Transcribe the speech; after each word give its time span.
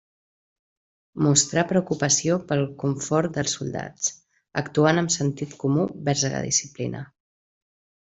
Mostrà 1.25 1.63
preocupació 1.71 2.39
pel 2.53 2.65
confort 2.85 3.37
dels 3.37 3.55
soldats, 3.59 4.11
actuant 4.65 5.03
amb 5.05 5.17
sentit 5.21 5.57
comú 5.67 5.89
vers 6.11 6.29
a 6.33 6.37
la 6.39 6.45
disciplina. 6.51 7.09